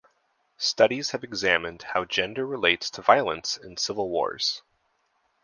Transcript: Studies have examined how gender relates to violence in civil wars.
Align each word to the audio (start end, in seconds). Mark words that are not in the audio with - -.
Studies 0.57 1.11
have 1.11 1.23
examined 1.23 1.83
how 1.83 2.05
gender 2.05 2.43
relates 2.43 2.89
to 2.89 3.03
violence 3.03 3.55
in 3.57 3.77
civil 3.77 4.09
wars. 4.09 4.63